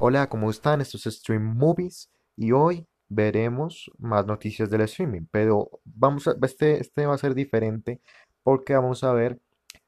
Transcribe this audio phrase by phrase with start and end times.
[0.00, 0.80] Hola, ¿cómo están?
[0.80, 6.80] Esto es Stream Movies y hoy veremos más noticias del streaming, pero vamos a, este,
[6.80, 8.00] este va a ser diferente
[8.44, 9.40] porque vamos a ver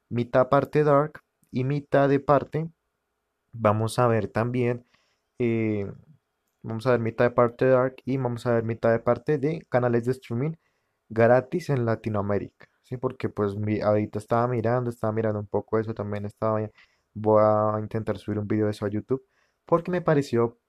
[0.09, 2.69] mitad parte dark y mitad de parte
[3.53, 4.85] vamos a ver también
[5.39, 5.89] eh,
[6.61, 9.65] vamos a ver mitad de parte dark y vamos a ver mitad de parte de
[9.69, 10.55] canales de streaming
[11.09, 12.97] gratis en Latinoamérica, ¿sí?
[12.97, 16.59] Porque pues mi, ahorita estaba mirando, estaba mirando un poco eso, también estaba,
[17.13, 19.23] voy a intentar subir un video de eso a YouTube
[19.71, 20.59] porque me pareció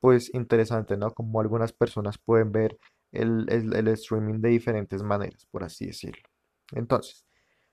[0.00, 1.12] pues interesante, ¿no?
[1.12, 2.78] Como algunas personas pueden ver
[3.12, 6.22] el, el- streaming de diferentes maneras, por así decirlo.
[6.72, 7.24] Entonces,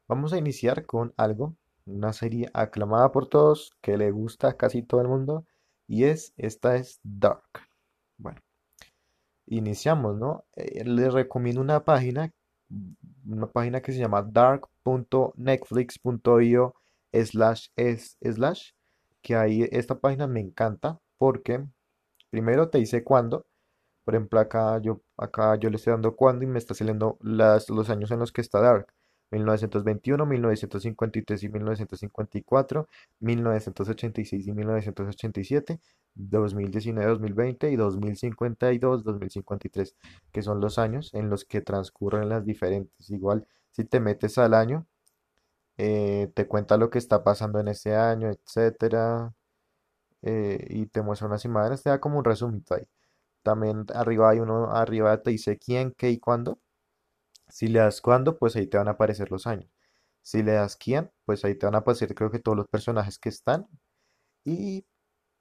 [0.07, 4.81] vamos a iniciar con algo, una serie aclamada por todos, que le gusta a casi
[4.83, 5.45] todo el mundo,
[5.87, 7.43] y es, esta es Dark.
[8.17, 8.41] Bueno,
[9.47, 10.45] iniciamos, ¿no?
[10.55, 12.31] Eh, les recomiendo una página,
[13.25, 16.75] una página que se llama dark.netflix.io
[17.13, 18.71] slash es slash,
[19.25, 21.65] que ahí esta página me encanta porque
[22.29, 23.47] primero te dice cuándo,
[24.05, 27.69] por ejemplo acá yo, acá yo le estoy dando cuándo y me está saliendo las,
[27.71, 28.87] los años en los que está Dark.
[29.31, 32.87] 1921, 1953 y 1954,
[33.19, 35.79] 1986 y 1987,
[36.13, 39.95] 2019, 2020 y 2052, 2053,
[40.31, 43.09] que son los años en los que transcurren las diferentes.
[43.09, 44.85] Igual, si te metes al año,
[45.77, 49.33] eh, te cuenta lo que está pasando en ese año, etcétera,
[50.23, 52.87] eh, y te muestra unas imágenes, te da como un resumito ahí.
[53.43, 56.59] También arriba hay uno, arriba te dice quién, qué y cuándo.
[57.49, 59.69] Si le das cuándo, pues ahí te van a aparecer los años.
[60.23, 63.19] Si le das quién, pues ahí te van a aparecer creo que todos los personajes
[63.19, 63.67] que están.
[64.45, 64.85] Y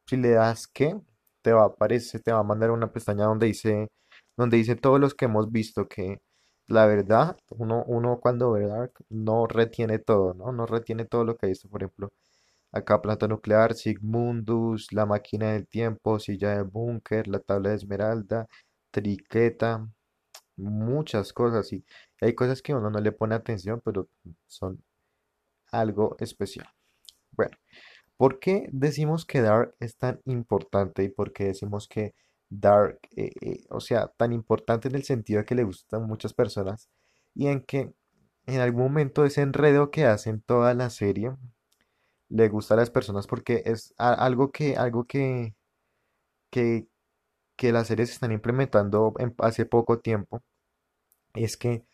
[0.06, 1.00] si le das qué,
[1.42, 3.88] te va a aparecer, te va a mandar una pestaña donde dice,
[4.36, 6.20] donde dice todos los que hemos visto que
[6.68, 10.52] la verdad, uno, uno cuando ve Dark no retiene todo, ¿no?
[10.52, 11.68] No retiene todo lo que ha.
[11.70, 12.12] Por ejemplo,
[12.72, 18.48] acá planta nuclear, Sigmundus, la máquina del tiempo, silla de búnker, la tabla de esmeralda,
[18.90, 19.88] triqueta
[20.56, 21.84] muchas cosas y
[22.20, 24.08] hay cosas que uno no le pone atención, pero
[24.46, 24.82] son
[25.72, 26.68] algo especial.
[27.32, 27.56] Bueno,
[28.16, 32.14] ¿por qué decimos que Dark es tan importante y por qué decimos que
[32.60, 36.34] Dark, eh, eh, o sea, tan importante en el sentido de que le gustan muchas
[36.34, 36.88] personas
[37.34, 37.92] y en que
[38.46, 41.32] en algún momento ese enredo que hacen toda la serie
[42.28, 45.54] le gusta a las personas porque es algo que, algo que,
[46.50, 46.88] que,
[47.56, 50.42] que las series están implementando en- hace poco tiempo
[51.34, 51.86] es que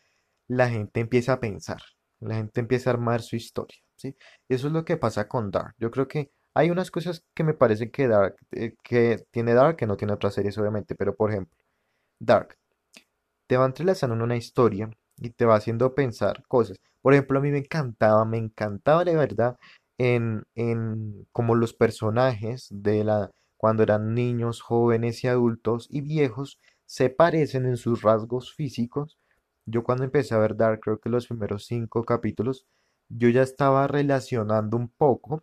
[0.49, 1.83] la gente empieza a pensar,
[2.21, 4.17] la gente empieza a armar su historia, ¿sí?
[4.49, 5.75] Eso es lo que pasa con Dark.
[5.79, 9.77] Yo creo que hay unas cosas que me parece que Dark, eh, que tiene Dark,
[9.77, 11.57] que no tiene otras series, obviamente, pero por ejemplo,
[12.21, 12.57] Dark
[13.47, 16.79] te va entrelazando en una historia y te va haciendo pensar cosas.
[17.03, 19.57] Por ejemplo, a mí me encantaba, me encantaba de verdad
[19.99, 26.59] en, en como los personajes de la, cuando eran niños, jóvenes y adultos y viejos
[26.87, 29.19] se parecen en sus rasgos físicos.
[29.67, 32.67] Yo cuando empecé a ver Dark, creo que los primeros cinco capítulos,
[33.09, 35.43] yo ya estaba relacionando un poco.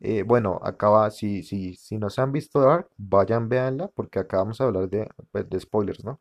[0.00, 4.38] Eh, bueno, acaba, si, si, si no se han visto Dark, vayan, véanla, porque acá
[4.38, 6.20] vamos a hablar de, pues, de spoilers, ¿no?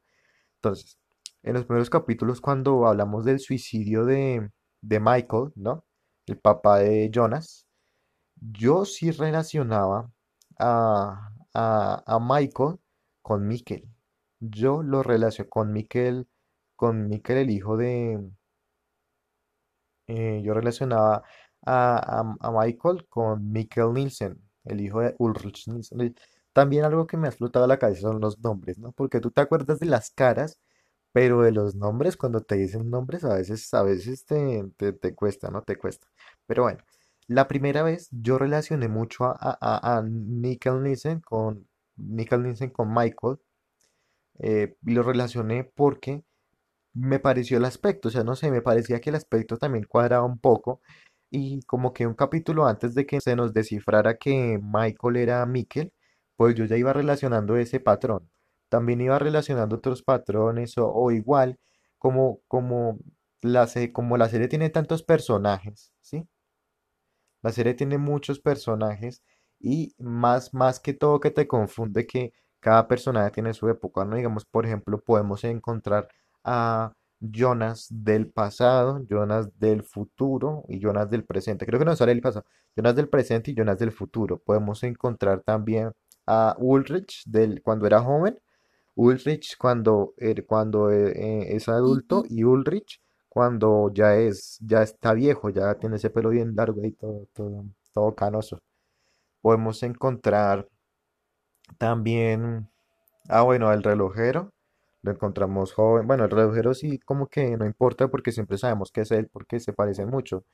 [0.58, 1.00] Entonces,
[1.44, 4.50] en los primeros capítulos, cuando hablamos del suicidio de,
[4.82, 5.86] de Michael, ¿no?
[6.26, 7.68] El papá de Jonas,
[8.38, 10.12] yo sí relacionaba
[10.60, 12.78] a, a, a Michael
[13.22, 13.88] con Mikkel.
[14.40, 16.28] Yo lo relaciono con Mikkel,
[16.76, 18.20] con Mikkel, el hijo de...
[20.08, 21.24] eh, yo relacionaba
[21.66, 26.16] a, a- Michael con Mikkel Nielsen, el hijo de Ulrich Nielsen.
[26.54, 28.92] También algo que me ha explotado la cabeza son los nombres, ¿no?
[28.92, 30.60] Porque tú te acuerdas de las caras
[31.12, 35.16] pero de los nombres, cuando te dicen nombres, a veces, a veces te, te, te
[35.16, 35.62] cuesta, ¿no?
[35.62, 36.08] Te cuesta.
[36.48, 36.80] Pero bueno,
[37.28, 43.38] la primera vez yo relacioné mucho a, a, a, Nielsen con, Nickel Nielsen con Michael,
[44.40, 46.24] eh, lo relacioné porque
[46.94, 50.26] me pareció el aspecto, o sea, no sé, me parecía que el aspecto también cuadraba
[50.26, 50.82] un poco,
[51.34, 55.92] y como que un capítulo antes de que se nos descifrara que Michael era Mikkel,
[56.36, 58.30] pues yo ya iba relacionando ese patrón.
[58.70, 61.60] También iba relacionando otros patrones o, igual,
[61.98, 63.00] como, como
[63.42, 66.28] la, como la serie tiene tantos personajes, ¿sí?
[67.42, 69.24] La serie tiene muchos personajes
[69.60, 74.16] y más, más que todo que te confunde que cada personaje tiene su época, ¿no?
[74.18, 76.08] Digamos, por ejemplo, podemos encontrar
[76.44, 76.94] a
[77.32, 81.66] Jonas del pasado, Jonas del futuro y Jonas del presente.
[81.66, 84.40] Creo que no sale el pasado, Jonas del presente y Jonas del futuro.
[84.40, 85.92] Podemos encontrar también
[86.28, 88.38] a Ulrich del cuando era joven,
[88.96, 95.14] Ulrich cuando, er- cuando eh, eh, es adulto y Ulrich cuando ya es, ya está
[95.14, 98.60] viejo, ya tiene ese pelo bien largo y todo, todo, todo canoso.
[99.42, 100.68] Podemos encontrar
[101.78, 102.70] También,
[103.30, 104.52] ah, bueno, el relojero,
[105.04, 106.08] lo encontramos joven.
[106.08, 109.60] Bueno, el relojero sí, como que no importa porque siempre sabemos que es él, porque
[109.60, 110.46] se parecen mucho,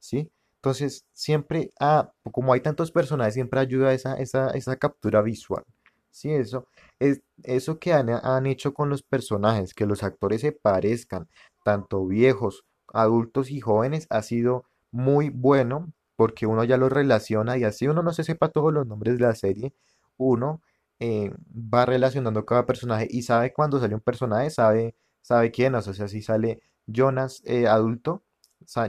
[0.00, 0.30] ¿sí?
[0.56, 5.64] Entonces, siempre, ah, como hay tantos personajes, siempre ayuda esa, esa, esa captura visual,
[6.10, 6.32] ¿sí?
[6.32, 6.68] Eso,
[7.00, 11.28] es, eso que han, han hecho con los personajes, que los actores se parezcan,
[11.64, 17.64] tanto viejos, adultos y jóvenes, ha sido muy bueno porque uno ya los relaciona y
[17.64, 19.74] así uno no se sepa todos los nombres de la serie
[20.16, 20.62] uno
[21.00, 25.74] eh, va relacionando cada personaje y sabe cuando sale un personaje, sabe, sabe quién.
[25.74, 28.24] O sea, si sale Jonas eh, adulto,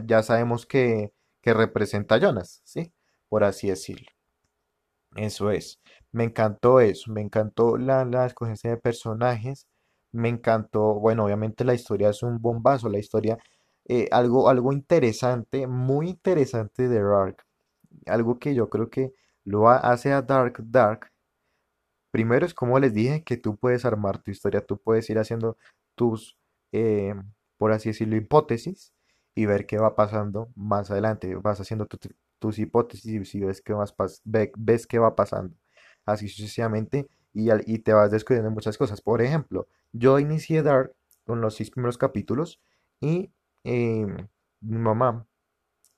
[0.06, 2.94] ya sabemos que, que representa a Jonas, ¿sí?
[3.30, 4.08] Por así decirlo.
[5.16, 5.80] Eso es.
[6.12, 9.68] Me encantó eso, me encantó la, la escogencia de personajes,
[10.12, 13.38] me encantó, bueno, obviamente la historia es un bombazo, la historia,
[13.86, 17.44] eh, algo, algo interesante, muy interesante de Dark,
[18.08, 19.14] algo que yo creo que
[19.46, 21.12] lo ha- hace a Dark Dark
[22.18, 25.58] Primero es como les dije que tú puedes armar tu historia, tú puedes ir haciendo
[25.96, 26.38] tus,
[26.72, 27.14] eh,
[27.58, 28.92] por así decirlo, hipótesis
[29.36, 31.36] y ver qué va pasando más adelante.
[31.36, 32.10] Vas haciendo tu- tu-
[32.40, 33.74] tus hipótesis y ves qué
[34.58, 35.56] ves va pasando.
[36.06, 39.02] Así sucesivamente y, al- te vas descubriendo muchas cosas.
[39.02, 40.94] Por ejemplo, yo inicié Dark
[41.26, 42.60] con los seis primeros capítulos
[43.00, 43.32] y
[43.64, 44.08] eh,
[44.62, 45.28] mi mamá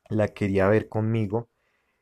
[0.09, 1.49] la quería ver conmigo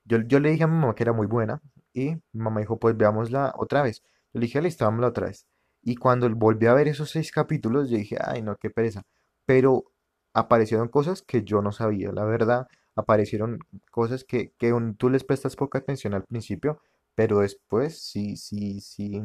[0.05, 1.61] yo, yo le dije a mi mamá que era muy buena
[1.97, 4.03] y mamá dijo, pues veámosla otra vez.
[4.33, 5.47] Le dije, listo, otra vez.
[5.81, 9.03] Y cuando volví a ver esos seis capítulos, yo dije, ay, no, qué pereza.
[9.45, 9.85] Pero
[10.33, 12.67] aparecieron cosas que yo no sabía, la verdad.
[12.95, 13.59] Aparecieron
[13.91, 16.81] cosas que, que tú les prestas poca atención al principio,
[17.15, 19.21] pero después sí, sí, sí,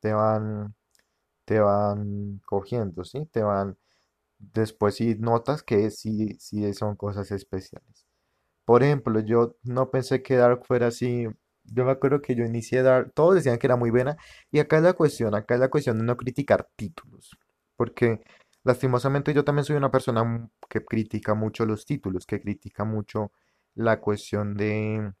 [0.00, 0.74] te van,
[1.44, 3.26] te van cogiendo, ¿sí?
[3.32, 3.76] Te van,
[4.38, 8.06] después sí notas que sí, sí son cosas especiales.
[8.64, 11.26] Por ejemplo, yo no pensé que Dark fuera así.
[11.64, 14.16] Yo me acuerdo que yo inicié Dark, todos decían que era muy buena,
[14.50, 17.36] y acá es la cuestión, acá es la cuestión de no criticar títulos,
[17.76, 18.20] porque
[18.64, 23.32] lastimosamente yo también soy una persona que critica mucho los títulos, que critica mucho
[23.74, 25.12] la cuestión de,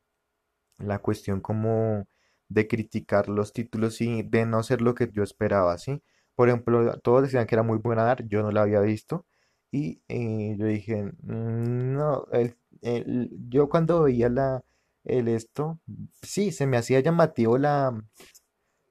[0.78, 2.06] la cuestión como
[2.48, 6.02] de criticar los títulos y de no ser lo que yo esperaba, ¿sí?
[6.34, 9.26] Por ejemplo, todos decían que era muy buena Dark, yo no la había visto,
[9.70, 14.62] y eh, yo dije, "Mm, no, el- el- yo cuando veía la,
[15.04, 15.80] el esto,
[16.22, 17.92] sí, se me hacía llamativo la,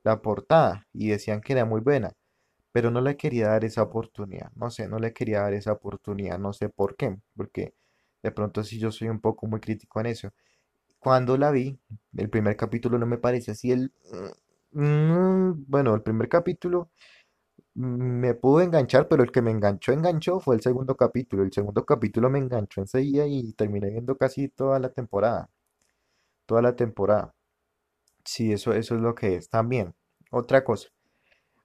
[0.04, 2.14] la portada y decían que era muy buena,
[2.72, 6.40] pero no le quería dar esa oportunidad, no sé, no le quería dar esa oportunidad,
[6.40, 7.76] no sé por qué, porque
[8.24, 10.32] de pronto sí yo soy un poco muy crítico en eso.
[11.00, 11.80] Cuando la vi,
[12.18, 13.94] el primer capítulo no me parece así el...
[14.72, 16.92] mm, bueno, el primer capítulo
[17.76, 21.44] me pudo enganchar, pero el que me enganchó, enganchó fue el segundo capítulo.
[21.44, 25.50] El segundo capítulo me enganchó enseguida y terminé viendo casi toda la temporada.
[26.52, 27.34] Toda la temporada.
[28.26, 29.50] Sí, eso, eso es lo que es.
[29.50, 29.96] También,
[30.32, 30.90] otra cosa.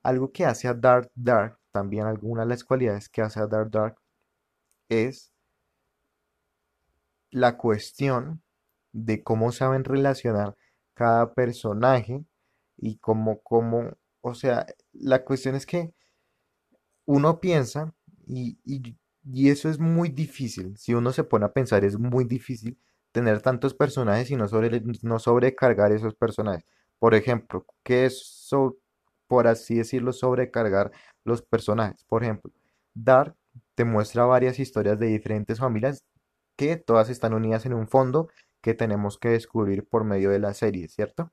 [0.03, 3.71] Algo que hace a Dark Dark, también alguna de las cualidades que hace a Dark
[3.71, 3.97] Dark
[4.89, 5.33] es
[7.31, 8.43] la cuestión
[8.93, 10.57] de cómo saben relacionar
[10.95, 12.25] cada personaje
[12.77, 13.93] y cómo, cómo,
[14.23, 15.93] o sea, la cuestión es que
[17.07, 17.95] uno piensa
[18.27, 18.97] y, y-
[19.29, 20.77] y eso es muy difícil.
[20.79, 22.79] Si uno se pone a pensar, es muy difícil
[23.17, 26.65] tener tantos personajes y no, sobre, no sobrecargar esos personajes.
[26.99, 28.77] Por ejemplo, ¿qué es, so-
[29.29, 30.93] por así decirlo, sobrecargar
[31.25, 32.05] los personajes?
[32.05, 32.53] Por ejemplo,
[32.95, 33.35] Dark
[33.75, 36.05] te muestra varias historias de diferentes familias
[36.57, 38.29] que todas están unidas en un fondo
[38.63, 41.33] que tenemos que descubrir por medio de la serie, ¿cierto?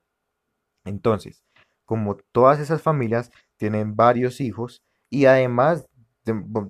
[0.84, 1.44] Entonces,
[1.84, 5.86] como todas esas familias tienen varios hijos y además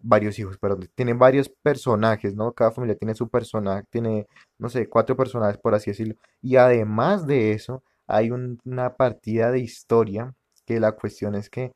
[0.02, 2.52] varios hijos, perdón, tienen varios personajes, ¿no?
[2.52, 4.26] Cada familia tiene su personaje, tiene,
[4.58, 6.16] no sé, cuatro personajes por así decirlo.
[6.42, 10.34] Y además de eso, hay un- una partida de historia
[10.66, 11.72] que la cuestión es que,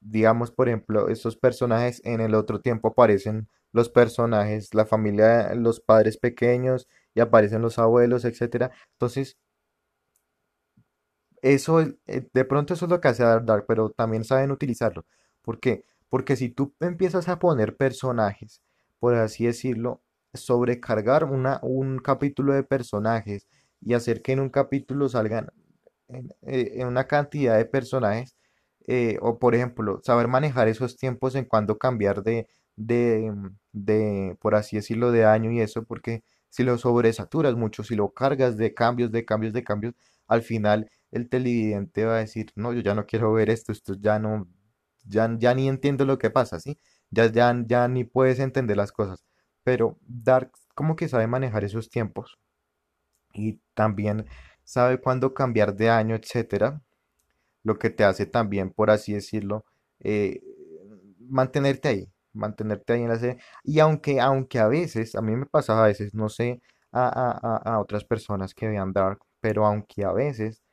[0.00, 5.80] digamos, por ejemplo, estos personajes en el otro tiempo aparecen los personajes, la familia, los
[5.80, 8.70] padres pequeños y aparecen los abuelos, etcétera.
[8.92, 9.38] Entonces,
[11.42, 15.04] eso, es- eh, de pronto eso es lo que hace Dark, pero también saben utilizarlo.
[15.42, 15.84] ¿Por qué?
[16.14, 18.62] Porque si tú empiezas a poner personajes,
[19.00, 20.00] por así decirlo,
[20.32, 23.48] sobrecargar una, un capítulo de personajes
[23.80, 25.48] y hacer que en un capítulo salgan
[26.06, 28.36] en, eh, una cantidad de personajes,
[28.86, 33.32] eh, o por ejemplo, saber manejar esos tiempos en cuando cambiar de, de,
[33.72, 38.10] de, por así decirlo, de año y eso, porque si lo sobresaturas mucho, si lo
[38.14, 39.94] cargas de cambios, de cambios, de cambios,
[40.28, 43.94] al final el televidente va a decir, no, yo ya no quiero ver esto, esto
[43.98, 44.46] ya no,
[45.04, 46.78] ya, ya ni entiendo lo que pasa, ¿sí?
[47.10, 49.24] Ya, ya, ya ni puedes entender las cosas.
[49.64, 52.38] Pero Dark como que sabe manejar esos tiempos
[53.34, 54.26] y también
[54.64, 56.82] sabe cuándo cambiar de año, etcétera,
[57.64, 59.66] lo que te hace también, por así decirlo,
[60.00, 60.42] eh,
[61.20, 63.38] mantenerte ahí, mantenerte ahí en la serie.
[63.64, 67.58] Y aunque, aunque a veces, a mí me pasaba a veces, no sé a, a-
[67.74, 70.63] a- otras personas que vean Dark, pero aunque a veces,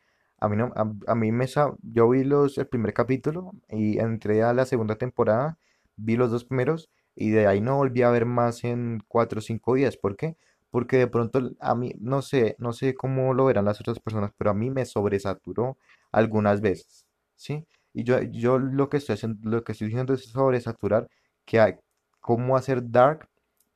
[0.41, 1.45] a mí no, a, mí me,
[1.83, 5.59] yo vi los, el primer capítulo y entré a la segunda temporada,
[5.95, 9.41] vi los dos primeros y de ahí no volví a ver más en cuatro o
[9.41, 9.97] cinco días.
[9.97, 10.37] ¿Por qué?
[10.71, 14.31] Porque de pronto a mí, no sé, no sé cómo lo verán las otras personas,
[14.35, 15.77] pero a mí me sobresaturó
[16.11, 17.05] algunas veces,
[17.35, 17.67] ¿sí?
[17.93, 21.07] Y yo, yo lo que estoy haciendo, lo que estoy diciendo es sobresaturar,
[21.45, 21.75] que hay,
[22.19, 23.29] cómo hacer Dark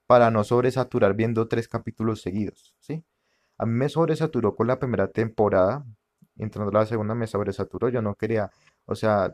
[0.07, 3.03] para no sobresaturar viendo tres capítulos seguidos, ¿sí?
[3.57, 5.85] A mí me sobresaturó con la primera temporada,
[6.37, 8.51] entrando a la segunda me sobresaturó, yo no quería,
[8.85, 9.33] o sea,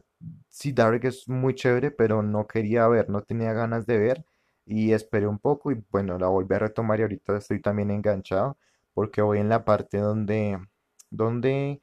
[0.49, 4.25] sí, Dark es muy chévere, pero no quería ver, no tenía ganas de ver
[4.65, 8.57] y esperé un poco y bueno, la volví a retomar y ahorita estoy también enganchado
[8.93, 10.59] porque voy en la parte donde,
[11.09, 11.81] donde,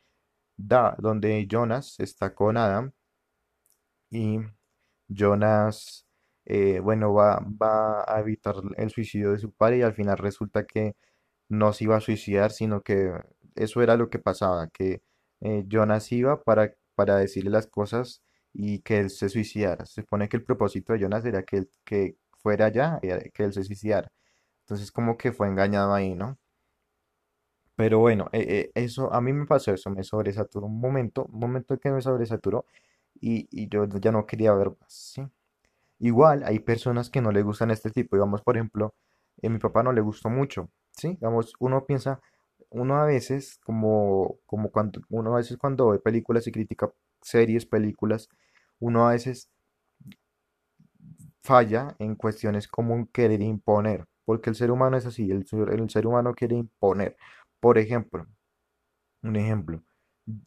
[0.57, 2.93] da, donde Jonas está con Adam
[4.11, 4.39] y
[5.09, 6.07] Jonas,
[6.47, 10.65] eh, bueno, va, va a evitar el suicidio de su padre y al final resulta
[10.67, 10.97] que
[11.49, 13.13] no se iba a suicidar, sino que
[13.57, 15.03] eso era lo que pasaba, que
[15.41, 19.87] eh, Jonas iba para, para decirle las cosas y que él se suicidara.
[19.87, 23.45] Se supone que el propósito de Jonas era que él que fuera allá, y que
[23.45, 24.11] él se suicidara.
[24.63, 26.39] Entonces como que fue engañado ahí, ¿no?
[27.77, 31.39] Pero bueno, eh, eh, eso a mí me pasó eso, me sobresaturó un momento, un
[31.41, 32.67] momento que me sobresaturó
[33.21, 35.23] y, y yo ya no quería ver más, ¿sí?
[36.01, 38.95] Igual hay personas que no le gustan este tipo, digamos, por ejemplo,
[39.43, 41.11] a mi papá no le gustó mucho, ¿sí?
[41.11, 42.21] Digamos, uno piensa,
[42.71, 47.67] uno a veces, como, como cuando, uno a veces cuando ve películas y critica series,
[47.67, 48.29] películas,
[48.81, 49.51] uno a veces
[51.43, 56.07] falla en cuestiones como querer imponer, porque el ser humano es así, el, el ser
[56.07, 57.17] humano quiere imponer.
[57.61, 58.27] Por ejemplo,
[59.23, 59.83] un ejemplo.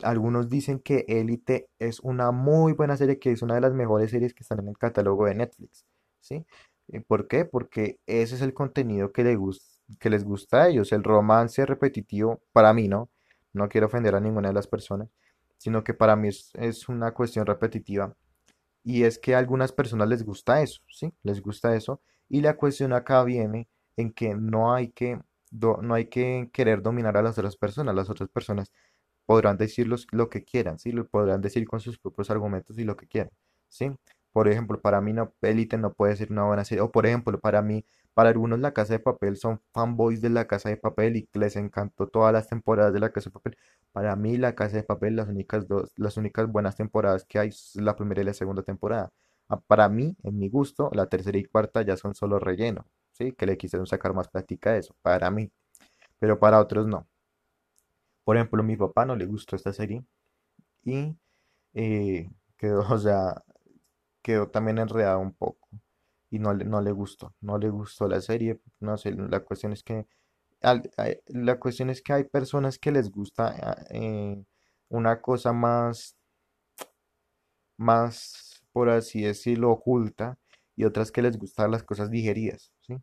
[0.04, 4.12] Algunos dicen que Élite es una muy buena serie, que es una de las mejores
[4.12, 5.86] series que están en el catálogo de Netflix,
[6.22, 6.46] ¿sí?
[6.90, 7.46] Eh, ¿Por qué?
[7.46, 10.92] Porque ese es el contenido que, le gus- que les gusta a ellos.
[10.92, 13.10] El romance repetitivo, para mí, ¿no?
[13.54, 15.10] No quiero ofender a ninguna de las personas,
[15.58, 18.16] sino que para mí es, una cuestión repetitiva.
[18.84, 21.14] Y es que a algunas personas les gusta eso, ¿sí?
[21.24, 22.02] Les gusta eso.
[22.30, 23.68] Y la cuestión acá viene
[23.98, 25.20] en que no hay que,
[25.52, 27.96] no hay que querer dominar a las otras personas.
[27.96, 28.72] Las otras personas
[29.26, 30.92] podrán decir lo que quieran, ¿sí?
[30.92, 33.32] Lo podrán decir con sus propios argumentos y lo que quieran,
[33.70, 33.92] ¿sí?
[34.34, 36.82] Por ejemplo, para mí no, Élite no puede ser una buena serie.
[36.82, 40.48] O por ejemplo, para mí, para algunos La Casa de Papel son fanboys de La
[40.48, 43.58] Casa de Papel y les encantó todas las temporadas de La Casa de Papel.
[43.92, 47.50] Para mí, La Casa de Papel, las únicas dos, las únicas buenas temporadas que hay
[47.50, 49.12] es la primera y la segunda temporada.
[49.50, 53.34] Ah, Para mí, en mi gusto, la tercera y cuarta ya son solo relleno, ¿sí?
[53.34, 55.52] Que le quisieron sacar más plática a eso, para mí,
[56.20, 57.08] pero para otros no.
[58.24, 60.04] Por ejemplo, a mi papá no le gustó esta serie
[60.84, 61.16] y
[61.76, 63.44] eh, quedó, o sea,
[64.22, 65.68] quedó también enredado un poco
[66.30, 69.74] y no le, no le gustó, no le gustó la serie, no sé, la cuestión
[69.74, 70.08] es que,
[71.28, 74.44] la cuestión es que hay personas que les gusta ah, eh,
[74.90, 76.16] una cosa más
[77.78, 80.38] más, por así decirlo, oculta
[80.76, 82.96] y otras que les gustan las cosas digeridas, ¿sí?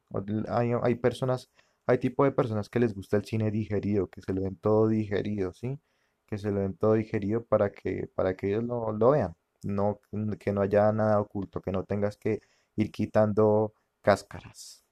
[0.49, 1.51] Hay, hay personas,
[1.87, 4.89] hay tipo de personas que les gusta el cine digerido, que se lo ven todo
[4.89, 5.79] digerido, ¿sí?
[6.27, 9.35] Que se lo ven todo digerido para que, para que ellos lo, lo vean,
[9.65, 10.00] no,
[10.38, 12.41] que no haya nada oculto, que no tengas que
[12.77, 14.85] ir quitando cáscaras.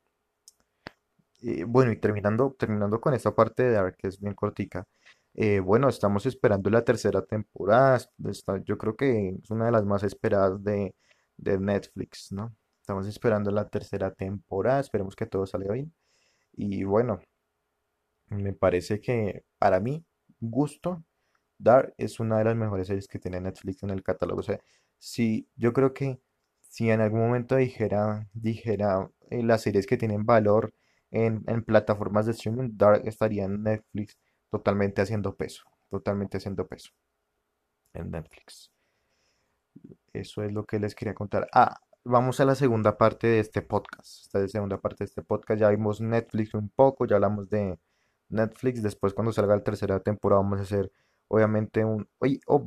[1.42, 4.86] Eh, bueno, y terminando, terminando con esta parte de Dark, que es bien cortica.
[5.38, 7.96] eh, bueno, estamos esperando la tercera temporada.
[7.96, 10.94] es- está- yo creo que es una de las más esperadas de,
[11.36, 12.56] de Netflix, ¿no?
[12.80, 14.80] Estamos esperando la tercera temporada.
[14.80, 15.92] Esperemos que todo salga bien.
[16.54, 17.20] Y bueno,
[18.28, 20.04] me parece que para mí,
[20.40, 21.04] gusto,
[21.58, 24.40] Dark es una de las mejores series que tiene Netflix en el catálogo.
[24.40, 24.60] O sea,
[24.98, 26.20] si yo creo que
[26.60, 30.74] si en algún momento dijera, dijera eh, las series que tienen valor
[31.10, 34.18] en, en plataformas de streaming, Dark estaría en Netflix
[34.50, 36.92] totalmente haciendo peso, totalmente haciendo peso
[37.94, 38.70] en Netflix.
[40.12, 41.48] Eso es lo que les quería contar.
[41.52, 44.22] Ah, vamos a la segunda parte de este podcast.
[44.22, 45.60] Esta es la segunda parte de este podcast.
[45.60, 47.78] Ya vimos Netflix un poco, ya hablamos de
[48.28, 48.82] Netflix.
[48.82, 50.90] Después, cuando salga la tercera temporada, vamos a hacer,
[51.28, 52.08] obviamente, un...
[52.18, 52.66] Oye, oh,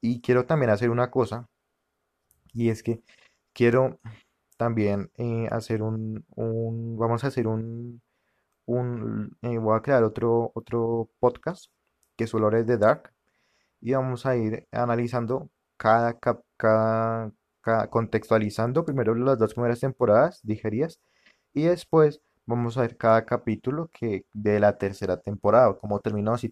[0.00, 1.48] y quiero también hacer una cosa,
[2.52, 3.02] y es que
[3.52, 3.98] quiero
[4.56, 6.96] también eh, hacer un, un...
[6.98, 8.02] Vamos a hacer un...
[8.66, 11.66] un eh, voy a crear otro, otro podcast
[12.16, 13.12] que solo es de Dark
[13.80, 17.32] y vamos a ir analizando cada, cada-
[17.90, 21.00] contextualizando primero las dos primeras temporadas digeridas
[21.54, 26.50] y después vamos a ver cada capítulo que de la tercera temporada, cómo terminó, si,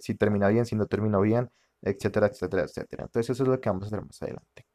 [0.00, 1.50] si termina bien, si no terminó bien,
[1.82, 3.04] etcétera, etcétera, etcétera.
[3.04, 4.66] Entonces eso es lo que vamos a hacer más adelante.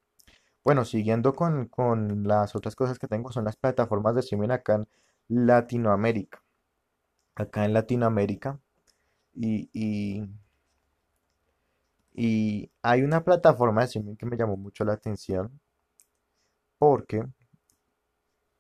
[0.64, 4.76] Bueno, siguiendo con, con las otras cosas que tengo, son las plataformas de streaming acá
[4.76, 4.88] en
[5.28, 6.42] Latinoamérica.
[7.36, 8.60] Acá en Latinoamérica.
[9.36, 10.30] Y, y,
[12.14, 15.60] y hay una plataforma de streaming que me llamó mucho la atención
[16.78, 17.24] porque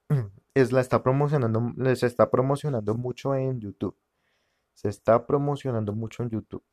[0.53, 3.97] es la está promocionando, se está promocionando mucho en YouTube.
[4.73, 6.63] Se está promocionando mucho en YouTube.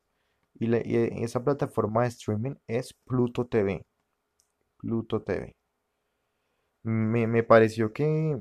[0.55, 3.85] Y, y esa plataforma de streaming es Pluto TV.
[4.77, 5.55] Pluto TV.
[6.83, 8.37] Me, me pareció que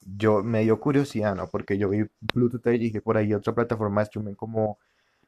[0.00, 1.48] yo me dio curiosidad, ¿no?
[1.50, 4.78] Porque yo vi Pluto TV y dije por ahí otra plataforma de streaming como,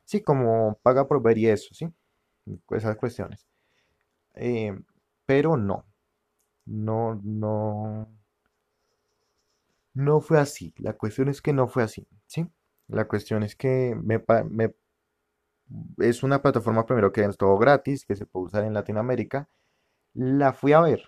[0.05, 1.89] sí, como paga por ver y eso, ¿sí?
[2.71, 3.47] Esas cuestiones.
[4.35, 4.79] Eh,
[5.27, 5.85] pero no,
[6.67, 8.09] no, no,
[10.01, 10.75] no fue así.
[10.79, 12.47] La cuestión es que no fue así, ¿sí?
[12.89, 14.75] La cuestión es que me, me-
[15.99, 19.49] es una plataforma primero que es todo gratis, que se puede usar en Latinoamérica.
[20.15, 21.03] La fui a ver,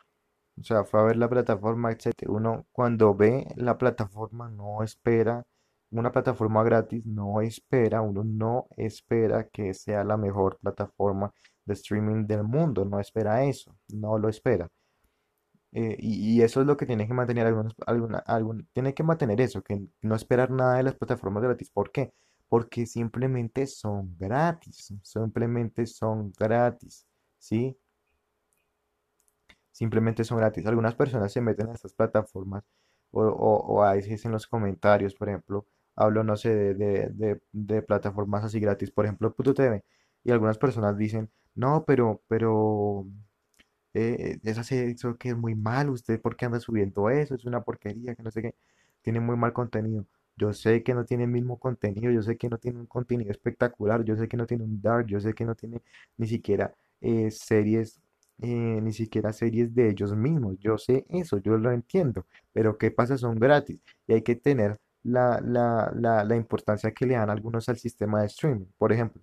[0.60, 2.32] o sea, fue a ver la plataforma, etcétera.
[2.32, 5.44] Uno cuando ve la plataforma no espera,
[5.92, 11.32] una plataforma gratis no espera, uno no espera que sea la mejor plataforma
[11.66, 14.68] de streaming del mundo, no espera eso, no lo espera.
[15.72, 19.40] Eh, y, eso es lo que tiene que mantener algunos, alguna, algún, tiene que mantener
[19.40, 21.70] eso, que no esperar nada de las plataformas gratis.
[21.70, 22.12] ¿Por qué?
[22.48, 27.06] Porque simplemente son gratis, simplemente son gratis,
[27.38, 27.76] ¿sí?
[29.70, 30.66] Simplemente son gratis.
[30.66, 32.64] Algunas personas se meten a estas plataformas
[33.10, 37.42] o, o- a veces en los comentarios, por ejemplo, hablo, no sé, de, de- de-
[37.52, 39.84] de plataformas así gratis, por ejemplo, Pluto TV,
[40.24, 43.06] y algunas personas dicen, no, pero, pero
[43.94, 47.62] eh, se hizo que es muy mal, usted por qué anda subiendo eso, es una
[47.62, 48.54] porquería, que no sé qué,
[49.02, 50.06] tiene muy mal contenido.
[50.36, 53.30] Yo sé que no tiene el mismo contenido, yo sé que no tiene un contenido
[53.30, 55.82] espectacular, yo sé que no tiene un dark, yo sé que no tiene
[56.16, 58.00] ni siquiera eh, series,
[58.40, 58.48] eh,
[58.82, 63.18] ni siquiera series de ellos mismos, yo sé eso, yo lo entiendo, pero ¿qué pasa?
[63.18, 67.68] Son gratis y hay que tener la, la, la, la importancia que le dan algunos
[67.68, 68.66] al sistema de streaming.
[68.78, 69.22] Por ejemplo,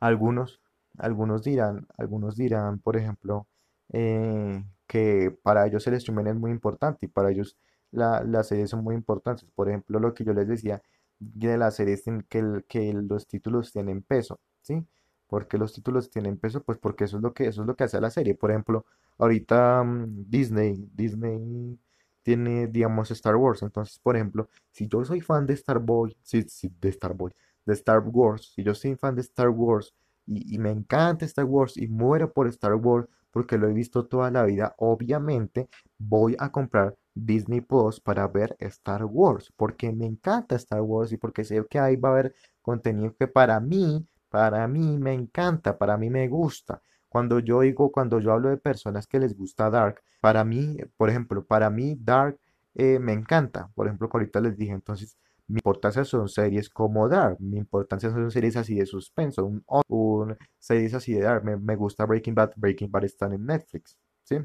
[0.00, 0.60] algunos,
[0.98, 3.46] algunos dirán, algunos dirán, por ejemplo,
[3.92, 7.56] eh, que para ellos el streaming es muy importante y para ellos
[7.90, 9.48] la- las series son muy importantes.
[9.54, 10.82] Por ejemplo, lo que yo les decía
[11.18, 14.86] de las series que, que los títulos tienen peso, ¿sí?
[15.26, 16.62] porque los títulos tienen peso?
[16.62, 18.34] Pues porque eso es lo que, eso es lo que hace la serie.
[18.34, 18.86] Por ejemplo,
[19.18, 21.78] ahorita mm, Disney, Disney
[22.22, 23.62] tiene, digamos, Star Wars.
[23.62, 27.32] Entonces, por ejemplo, si yo soy fan de Star Boy, sí, sí, de Star Boy,
[27.66, 29.94] de Star Wars, si yo soy fan de Star Wars
[30.28, 34.30] y, me encanta Star Wars y muero por Star Wars porque lo he visto toda
[34.30, 40.56] la vida, obviamente voy a comprar Disney Plus para ver Star Wars, porque me encanta
[40.56, 44.66] Star Wars y porque sé que ahí va a haber contenido que para mí, para
[44.68, 46.82] mí me encanta, para mí me gusta.
[47.08, 51.10] Cuando yo digo, cuando yo hablo de personas que les gusta Dark, para mí, por
[51.10, 52.38] ejemplo, para mí Dark
[52.74, 53.70] eh, me encanta.
[53.74, 55.16] Por ejemplo, ahorita les dije, entonces
[55.48, 60.36] mi importancia son series como Dark, mi importancia son series así de suspenso, un, un-
[60.58, 61.44] series así de Dark.
[61.44, 64.36] Me, me gusta Breaking Bad, Breaking Bad está en Netflix, ¿sí?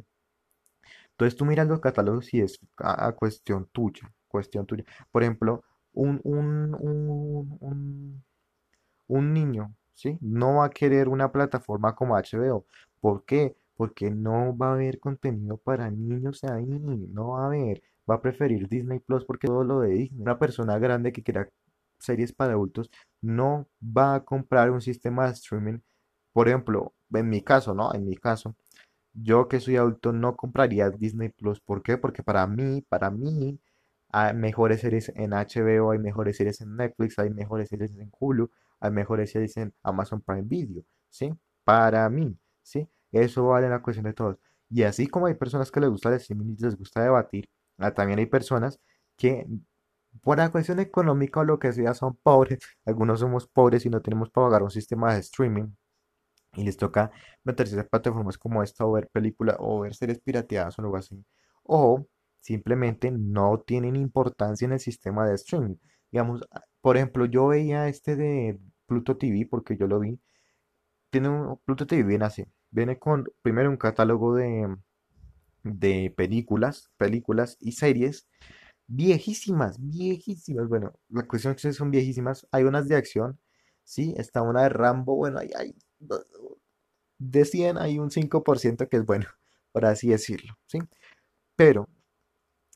[1.11, 4.83] Entonces tú miras los catálogos y es a, cuestión tuya, cuestión tuya.
[5.11, 5.63] Por ejemplo,
[5.93, 8.23] un, un, un, un,
[9.07, 10.17] un niño, ¿sí?
[10.21, 12.65] No va a querer una plataforma como HBO.
[13.01, 13.55] ¿Por qué?
[13.75, 17.81] Porque no va a haber contenido para niños ahí, no va a haber.
[18.09, 20.21] Va a preferir Disney Plus porque todo lo de Disney.
[20.21, 21.49] Una persona grande que quiera
[21.99, 22.89] series para adultos
[23.21, 25.79] no va a comprar un sistema de streaming.
[26.33, 27.93] Por ejemplo, en mi caso, ¿no?
[27.93, 28.55] En mi caso.
[29.13, 31.61] Yo que soy adulto no compraría Disney Plus.
[31.61, 31.97] ¿Por qué?
[31.97, 33.59] Porque para mí, para mí,
[34.11, 38.49] hay mejores series en HBO, hay mejores series en Netflix, hay mejores series en Hulu,
[38.79, 41.33] hay mejores series en Amazon Prime Video, ¿sí?
[41.63, 42.87] Para mí, ¿sí?
[43.11, 44.37] Eso vale la cuestión de todos.
[44.69, 47.49] Y así como hay personas que les gusta el streaming y les gusta debatir,
[47.95, 48.79] también hay personas
[49.17, 49.47] que
[50.21, 52.59] por la cuestión económica o lo que sea son pobres.
[52.85, 55.69] Algunos somos pobres y no tenemos para pagar un sistema de streaming
[56.55, 57.11] y les toca
[57.43, 61.23] meterse a plataformas como esta o ver películas o ver series pirateadas o algo así.
[61.63, 62.05] O
[62.39, 65.75] simplemente no tienen importancia en el sistema de streaming.
[66.11, 70.19] Digamos, a- por ejemplo, yo veía este de Pluto TV porque yo lo vi.
[71.11, 72.45] Tiene un, Pluto TV viene así.
[72.71, 74.67] Viene con primero un catálogo de,
[75.63, 78.27] de películas, películas y series
[78.87, 80.67] viejísimas, viejísimas.
[80.69, 82.47] Bueno, la cuestión es que son viejísimas.
[82.51, 83.39] Hay unas de acción,
[83.83, 85.15] sí, está una de Rambo.
[85.15, 85.75] Bueno, hay, hay
[87.19, 89.27] de 100 hay un 5% que es bueno,
[89.71, 90.79] por así decirlo, ¿sí?
[91.55, 91.87] Pero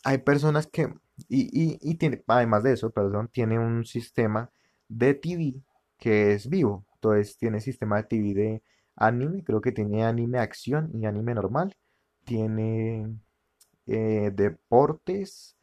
[0.03, 0.93] hay personas que,
[1.29, 4.51] y, y, y tiene, además de eso, perdón, tiene un sistema
[4.89, 5.63] de TV
[5.97, 8.63] que es vivo, Entonces tiene sistema de TV de
[8.95, 11.75] anime, creo que tiene anime acción y anime normal.
[12.27, 13.17] Tiene
[13.87, 15.55] eh, deportes,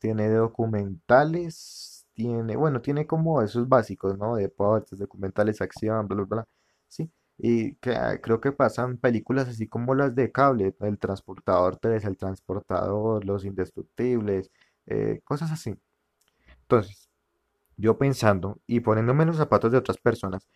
[0.00, 4.36] tiene documentales, tiene, bueno, tiene como esos básicos, ¿no?
[4.36, 6.48] Deportes, documentales, acción, bla, bla, bla.
[6.88, 7.10] Sí.
[7.38, 12.18] Y ah, creo que pasan películas así como las de cable, El Transportador 3, El
[12.18, 14.50] Transportador, Los Indestructibles,
[14.86, 15.74] eh, cosas así.
[16.62, 17.10] Entonces,
[17.76, 20.48] yo pensando y poniéndome los zapatos de otras personas,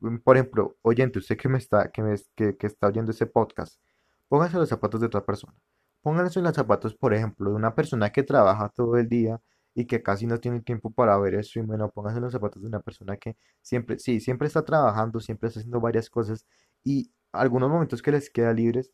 [0.00, 3.26] mm, por ejemplo, oyente, usted que me está, que me, que, que está oyendo ese
[3.26, 3.80] podcast,
[4.28, 5.54] póngase en los zapatos de otra persona.
[6.02, 9.40] Pónganse los zapatos, por ejemplo, de una persona que trabaja todo el día
[9.74, 12.68] y que casi no tiene tiempo para ver streaming, o pónganse en los zapatos de
[12.68, 16.46] una persona que siempre, sí, siempre está trabajando, siempre está haciendo varias cosas
[16.84, 18.92] y algunos momentos que les queda libres,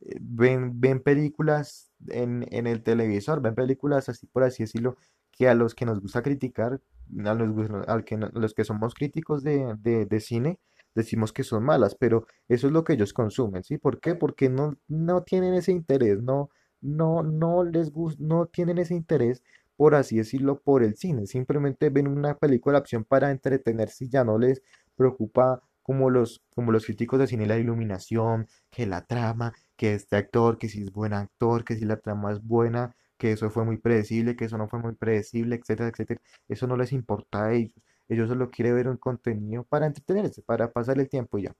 [0.00, 4.96] eh, ven, ven películas en, en el televisor, ven películas así por así decirlo,
[5.32, 6.80] que a los que nos gusta criticar,
[7.24, 10.60] a los, que los que somos críticos de, de cine,
[10.94, 13.78] decimos que son malas, pero eso es lo que ellos consumen, ¿sí?
[13.78, 14.14] ¿Por qué?
[14.14, 16.50] Porque no, no tienen ese interés, no,
[16.80, 19.42] no, no les gusta, no tienen ese interés,
[19.76, 21.26] por así decirlo, por el cine.
[21.26, 24.62] Simplemente ven una película de para entretenerse y ya no les
[24.96, 30.16] preocupa como los, como los críticos de cine la iluminación, que la trama, que este
[30.16, 33.64] actor, que si es buen actor, que si la trama es buena, que eso fue
[33.64, 36.20] muy predecible, que eso no fue muy predecible, etcétera, etcétera.
[36.48, 37.74] Eso no les importa a ellos.
[38.08, 41.56] Ellos solo quieren ver un contenido para entretenerse, para pasar el tiempo y ya.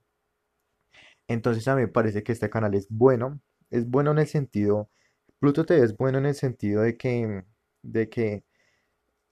[1.28, 3.40] Entonces a mí me parece que este canal es bueno.
[3.70, 4.90] Es bueno en el sentido,
[5.42, 7.44] Pluto TV es bueno en el sentido de que,
[7.82, 8.44] de que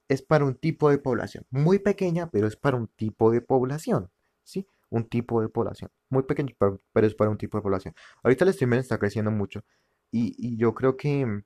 [0.08, 1.46] es para un tipo de población.
[1.50, 4.10] Muy pequeña, pero es para un tipo de población.
[4.42, 4.66] ¿Sí?
[4.88, 5.90] Un tipo de población.
[6.08, 7.94] Muy pequeño, pero, es para un tipo de población.
[8.24, 9.62] Ahorita el streamer está creciendo mucho.
[10.10, 11.42] Y, y yo creo que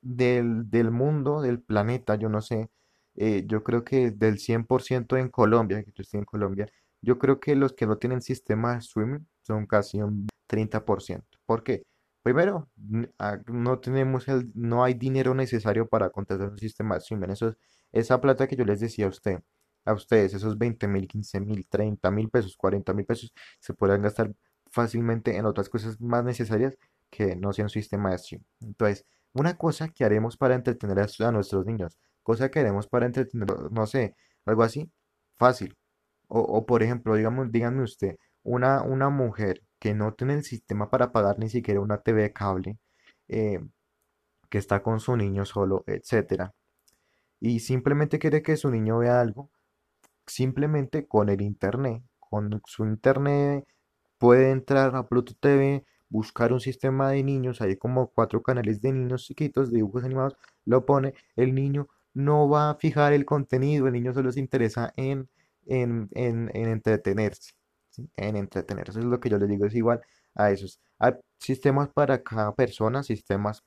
[0.00, 2.70] del, del mundo, del planeta, yo no sé,
[3.20, 6.68] eh, yo creo que del 100% en Colombia, que yo estoy en Colombia,
[7.02, 11.38] yo creo que los que no tienen sistema de streaming son casi un 30%.
[11.46, 11.82] ¿Por qué?
[12.22, 12.70] Primero,
[13.18, 17.30] ah, no tenemos el, no hay dinero necesario para contratar un sistema de streaming.
[17.30, 17.56] Eso es-
[17.92, 19.40] esa plata que yo les decía a usted,
[19.84, 24.02] a ustedes, esos veinte mil, quince mil, treinta mil pesos, cuarenta mil pesos, se podrán
[24.02, 24.32] gastar
[24.70, 26.76] fácilmente en otras cosas más necesarias
[27.10, 28.44] que no sean un sistema de streaming.
[28.60, 31.98] Entonces, una cosa que haremos para entretener a, a nuestros niños,
[32.30, 34.14] cosa que haremos para entretener, no sé,
[34.46, 34.90] algo así,
[35.36, 35.76] fácil.
[36.28, 41.10] O, por ejemplo, digamos, díganme usted, una, una mujer que no tiene el sistema para
[41.12, 42.78] pagar ni siquiera una TV de cable,
[43.28, 43.60] eh,
[44.48, 46.54] que está con su niño solo, etcétera,
[47.40, 49.50] y simplemente quiere que su niño vea algo,
[50.26, 53.66] simplemente con el internet, con su internet
[54.18, 58.92] puede entrar a Pluto TV, buscar un sistema de niños, hay como cuatro canales de
[58.92, 63.92] niños chiquitos, dibujos animados, lo pone, el niño no va a fijar el contenido, el
[63.94, 65.28] niño solo se interesa en,
[65.66, 67.52] en, en, en entretenerse,
[67.90, 68.08] ¿sí?
[68.16, 70.00] En entretenerse, eso es lo que yo les digo, es igual
[70.34, 70.80] a esos.
[70.98, 73.62] Hay sistemas para cada persona, sistemas,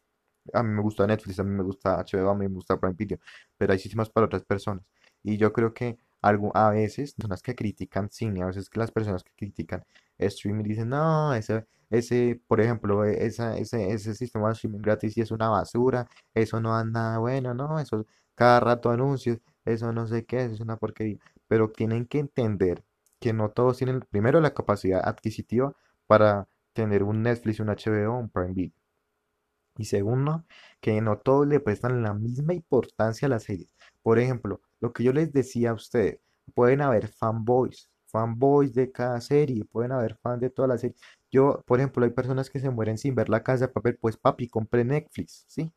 [0.54, 2.96] a mí me gusta Netflix, a mí me gusta HBO, a mí me gusta Prime
[2.98, 3.18] Video,
[3.58, 4.84] pero hay sistemas para otras personas.
[5.24, 8.92] Y yo creo que algo, a veces, personas que critican cine, a veces que las
[8.92, 9.84] personas que critican
[10.18, 15.14] streaming dicen, no, ese, ese, por ejemplo, e- esa, ese, ese sistema de streaming gratis
[15.14, 19.92] sí es una basura, eso no da nada bueno, no, eso cada rato anuncios, eso
[19.94, 21.20] no sé qué, eso es una porquería.
[21.48, 22.84] Pero tienen que entender
[23.20, 25.76] que no todos tienen primero la capacidad adquisitiva
[26.08, 28.74] para tener un Netflix, un HBO, un Prime Video.
[29.78, 30.46] Y segundo,
[30.82, 33.74] que no todos le prestan la misma importancia a las series.
[34.02, 36.20] Por ejemplo, lo que yo les decía a ustedes,
[36.54, 41.00] pueden haber fanboys, fanboys de cada serie, pueden haber fans de todas las series.
[41.32, 44.18] Yo, por ejemplo, hay personas que se mueren sin ver La Casa de Papel, pues
[44.18, 45.74] papi, compre Netflix, ¿sí?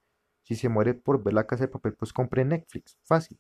[0.47, 3.37] Si se muere por ver La Casa de Papel, pues compre Netflix, fácil.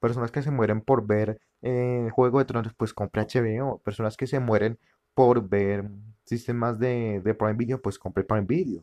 [0.00, 3.78] Personas que se mueren por ver eh, Juego de Tronos, pues compre HBO.
[3.80, 4.78] Personas que se mueren
[5.14, 5.90] por ver
[6.24, 8.82] sistemas de, Prime Video, pues compre Prime Video.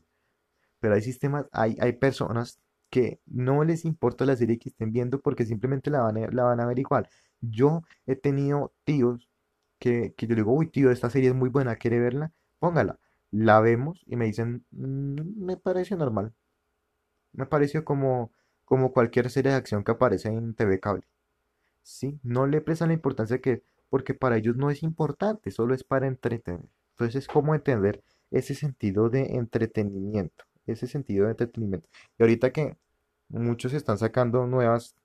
[0.80, 2.60] Pero hay sistemas, hay, hay personas
[2.91, 6.43] que no les importa la serie que estén viendo porque simplemente la van a, la
[6.43, 7.10] van a ver igual.
[7.41, 9.30] Yo he tenido tíos
[9.80, 12.32] que, que yo digo, uy, tío, esta serie es muy buena, ¿quiere verla?
[12.60, 12.99] Póngala.
[13.32, 16.34] La vemos y me dicen, "Mm, me parece normal.
[17.36, 18.32] Me pareció como,
[18.65, 21.04] como cualquier serie de acción que aparece en TV cable.
[21.84, 25.84] Sí, no le prestan la importancia que, porque para ellos no es importante, solo es
[25.84, 26.65] para entretener.
[26.91, 31.89] Entonces es como entender ese sentido de entretenimiento, ese sentido de entretenimiento.
[32.17, 32.78] Y ahorita que
[33.30, 34.95] muchos están sacando nuevas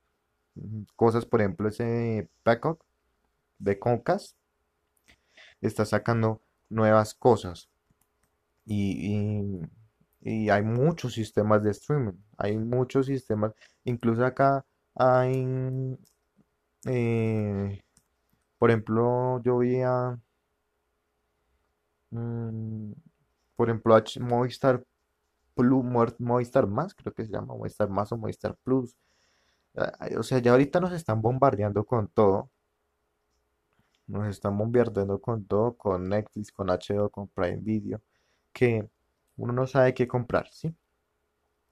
[0.57, 2.85] mm, cosas, por ejemplo, ese Peacock
[3.59, 4.37] de Comcast
[5.61, 7.69] está sacando nuevas cosas
[8.67, 9.61] y-
[10.23, 13.53] y hay muchos sistemas de streaming, hay muchos sistemas,
[13.85, 15.45] incluso acá hay,
[16.87, 17.81] eh,
[18.59, 20.19] Por ejemplo, yo vi a,
[22.11, 22.93] mm,
[23.57, 24.85] por ejemplo, H- Movistar
[25.55, 25.85] Plus,
[26.21, 28.97] Movistar Más, creo que se llama Movistar Más o Movistar Plus.
[29.77, 32.51] Ah, O sea, ya ahorita nos están bombardeando con todo.
[34.07, 38.01] Nos están bombardeando con todo, con Netflix, con HBO, con Prime Video,
[38.53, 38.89] que
[39.41, 40.75] uno no sabe qué comprar, ¿sí?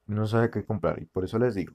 [0.07, 1.01] Uno no sabe qué comprar.
[1.03, 1.75] Y por eso les digo,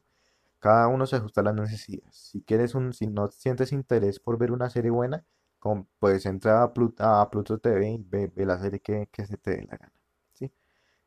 [0.59, 2.15] cada uno se ajusta a las necesidades.
[2.15, 5.25] Si quieres un, si no sientes interés por ver una serie buena,
[5.59, 9.37] com- puedes entrar a, Plut- a Pluto TV y ve, la serie que, que se
[9.37, 9.93] te dé la gana,
[10.33, 10.45] ¿sí?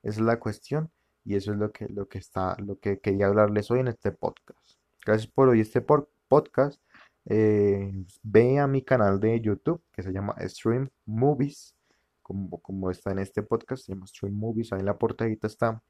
[0.03, 0.91] Esa es la cuestión
[1.25, 4.13] y eso es lo que, lo que está, lo que quería hablarles hoy en este
[4.13, 4.79] podcast.
[5.05, 6.81] Gracias por hoy este por- podcast.
[7.29, 11.76] Eh, ve a mi canal de YouTube que se llama Stream Movies,
[12.27, 15.81] como, como está en este podcast, se llama Stream Movies, ahí en la portadita está.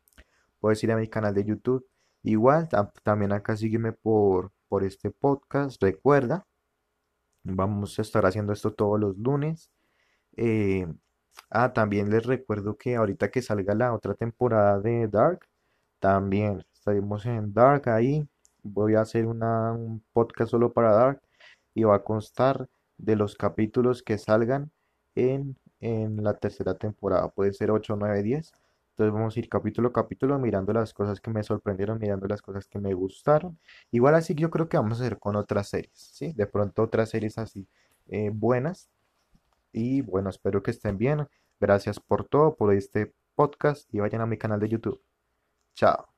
[0.60, 1.86] Puedes ir a mi canal de YouTube.
[2.22, 5.82] Igual, tam- también acá sígueme por, por este podcast.
[5.82, 6.46] Recuerda,
[7.42, 9.70] vamos a estar haciendo esto todos los lunes.
[10.36, 10.86] Eh,
[11.48, 15.48] ah, también les recuerdo que ahorita que salga la otra temporada de Dark,
[16.00, 18.28] también estaremos en Dark ahí.
[18.62, 21.22] Voy a hacer una, un podcast solo para Dark
[21.74, 22.68] y va a constar
[22.98, 24.70] de los capítulos que salgan
[25.14, 27.28] en, en la tercera temporada.
[27.28, 28.52] Puede ser 8, 9, 10.
[28.90, 32.42] Entonces vamos a ir capítulo a capítulo mirando las cosas que me sorprendieron, mirando las
[32.42, 33.58] cosas que me gustaron.
[33.90, 36.32] Igual así yo creo que vamos a hacer con otras series, ¿sí?
[36.32, 37.68] De pronto otras series así
[38.08, 38.88] eh, buenas
[39.72, 41.28] y bueno, espero que estén bien.
[41.60, 45.00] Gracias por todo, por este podcast y vayan a mi canal de YouTube.
[45.74, 46.15] Chao.